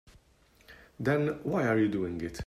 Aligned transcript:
Then 0.99 1.39
why 1.43 1.67
are 1.67 1.77
you 1.77 1.87
doing 1.87 2.19
it? 2.21 2.39